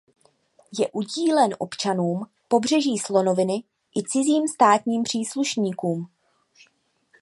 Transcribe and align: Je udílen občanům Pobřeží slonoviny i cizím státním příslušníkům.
Je 0.79 0.89
udílen 0.91 1.55
občanům 1.59 2.25
Pobřeží 2.47 2.97
slonoviny 2.97 3.63
i 3.97 4.03
cizím 4.03 4.47
státním 4.47 5.03
příslušníkům. 5.03 6.07